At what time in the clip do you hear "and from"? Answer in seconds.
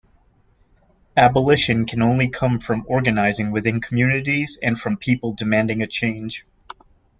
4.63-4.97